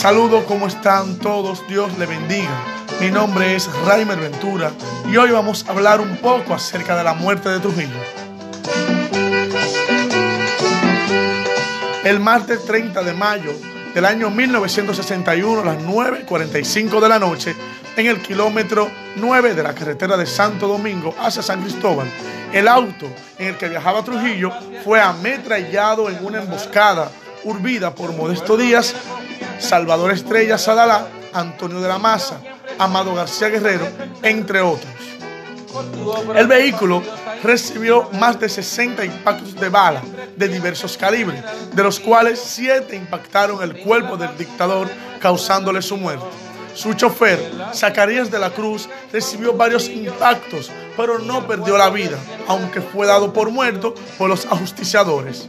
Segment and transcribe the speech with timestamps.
[0.00, 1.62] Saludos, ¿cómo están todos?
[1.68, 2.64] Dios le bendiga.
[3.02, 4.72] Mi nombre es Raimer Ventura
[5.06, 7.98] y hoy vamos a hablar un poco acerca de la muerte de Trujillo.
[12.02, 13.52] El martes 30 de mayo
[13.92, 17.54] del año 1961 a las 9.45 de la noche
[17.94, 22.10] en el kilómetro 9 de la carretera de Santo Domingo hacia San Cristóbal.
[22.54, 23.06] El auto
[23.36, 24.50] en el que viajaba Trujillo
[24.82, 27.10] fue ametrallado en una emboscada
[27.44, 28.94] urbida por Modesto Díaz,
[29.60, 32.40] Salvador Estrella Sadalá, Antonio de la Maza,
[32.78, 33.86] Amado García Guerrero,
[34.22, 34.90] entre otros.
[36.34, 37.02] El vehículo
[37.42, 40.02] recibió más de 60 impactos de bala
[40.36, 44.88] de diversos calibres, de los cuales 7 impactaron el cuerpo del dictador,
[45.20, 46.24] causándole su muerte.
[46.74, 52.16] Su chofer, Zacarías de la Cruz, recibió varios impactos, pero no perdió la vida,
[52.46, 55.46] aunque fue dado por muerto por los ajusticiadores.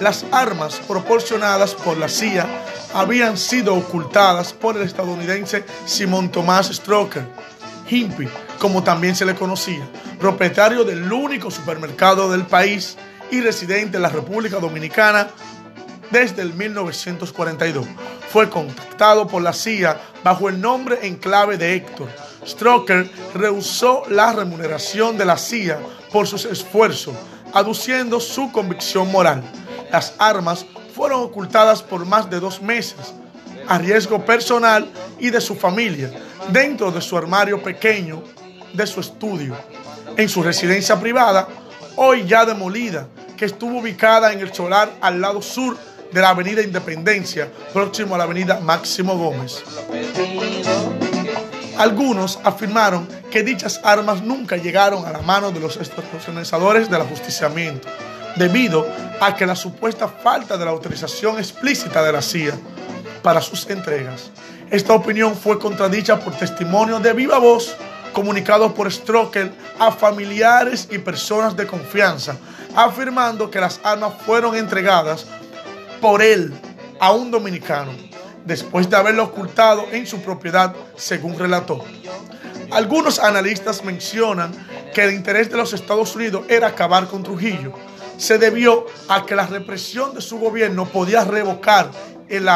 [0.00, 2.46] Las armas proporcionadas por la CIA
[2.92, 7.26] habían sido ocultadas por el estadounidense Simón Tomás Stroker,
[7.88, 9.88] Himpy, como también se le conocía,
[10.20, 12.98] propietario del único supermercado del país
[13.30, 15.28] y residente en la República Dominicana
[16.10, 17.86] desde el 1942.
[18.30, 22.08] Fue contactado por la CIA bajo el nombre en clave de Héctor.
[22.46, 25.78] Stroker rehusó la remuneración de la CIA
[26.12, 27.14] por sus esfuerzos,
[27.54, 29.42] aduciendo su convicción moral.
[29.90, 33.14] Las armas fueron ocultadas por más de dos meses,
[33.68, 36.10] a riesgo personal y de su familia,
[36.48, 38.22] dentro de su armario pequeño
[38.72, 39.56] de su estudio,
[40.16, 41.48] en su residencia privada,
[41.96, 45.76] hoy ya demolida, que estuvo ubicada en el solar al lado sur
[46.12, 49.62] de la Avenida Independencia, próximo a la Avenida Máximo Gómez.
[51.76, 57.88] Algunos afirmaron que dichas armas nunca llegaron a la mano de los organizadores del ajusticiamiento,
[58.36, 58.86] debido
[59.20, 62.54] a que la supuesta falta de la autorización explícita de la CIA
[63.22, 64.30] para sus entregas.
[64.70, 67.76] Esta opinión fue contradicha por testimonio de viva voz
[68.12, 72.34] comunicados por Stroker a familiares y personas de confianza,
[72.74, 75.26] afirmando que las armas fueron entregadas
[76.00, 76.52] por él
[76.98, 77.92] a un dominicano,
[78.44, 81.84] después de haberlo ocultado en su propiedad, según relató.
[82.70, 84.50] Algunos analistas mencionan
[84.94, 87.74] que el interés de los Estados Unidos era acabar con Trujillo.
[88.16, 91.90] Se debió a que la represión de su gobierno podía revocar
[92.28, 92.48] el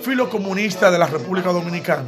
[0.00, 2.06] filo comunista de la República Dominicana,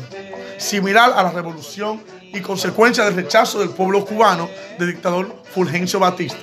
[0.58, 6.38] similar a la revolución y consecuencia del rechazo del pueblo cubano del dictador Fulgencio Batista.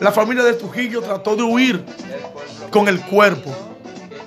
[0.00, 1.84] La familia de Trujillo trató de huir
[2.70, 3.54] con el cuerpo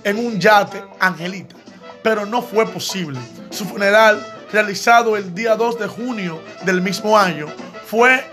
[0.04, 1.56] en un yate Angelita,
[2.04, 3.20] pero no fue posible.
[3.50, 7.48] Su funeral, realizado el día 2 de junio del mismo año,
[7.86, 8.24] fue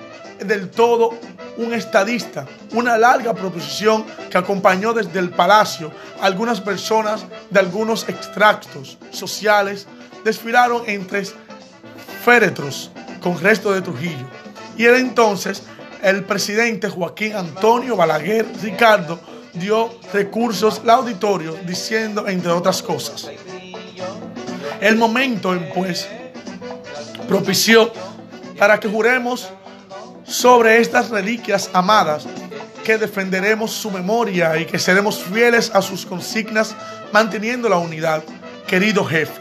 [0.40, 1.18] del todo
[1.58, 8.96] un estadista, una larga proposición que acompañó desde el palacio algunas personas de algunos extractos
[9.10, 9.86] sociales
[10.24, 11.24] desfilaron entre
[12.24, 14.26] féretros con resto de Trujillo.
[14.76, 15.64] Y era entonces
[16.02, 19.18] el presidente Joaquín Antonio Balaguer Ricardo
[19.52, 23.28] dio recursos al auditorio diciendo, entre otras cosas,
[24.80, 26.08] el momento pues
[27.26, 27.92] propició
[28.56, 29.48] para que juremos
[30.28, 32.26] sobre estas reliquias amadas,
[32.84, 36.74] que defenderemos su memoria y que seremos fieles a sus consignas
[37.12, 38.22] manteniendo la unidad,
[38.66, 39.40] querido jefe.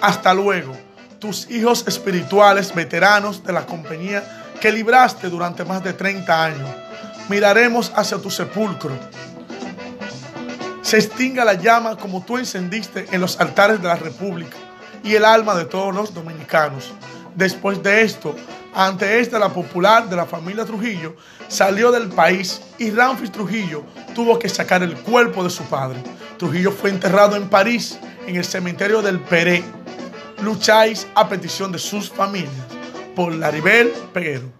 [0.00, 0.76] Hasta luego,
[1.18, 6.68] tus hijos espirituales veteranos de la compañía que libraste durante más de 30 años
[7.28, 8.92] miraremos hacia tu sepulcro.
[10.82, 14.56] Se extinga la llama como tú encendiste en los altares de la República
[15.02, 16.92] y el alma de todos los dominicanos.
[17.34, 18.34] Después de esto,
[18.76, 21.16] ante esta la popular de la familia Trujillo
[21.48, 23.82] salió del país y Ramfis Trujillo
[24.14, 25.98] tuvo que sacar el cuerpo de su padre.
[26.36, 29.64] Trujillo fue enterrado en París, en el cementerio del Peré.
[30.42, 32.52] Lucháis a petición de sus familias.
[33.14, 34.52] Por Laribel Peguero.